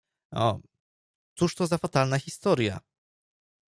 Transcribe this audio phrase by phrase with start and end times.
[0.47, 0.59] —O,
[1.35, 2.79] cóż to za fatalna historia!